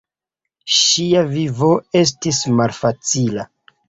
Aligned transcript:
Ŝia 0.77 1.19
vivo 1.33 1.69
estis 2.01 2.39
malfacila. 2.61 3.45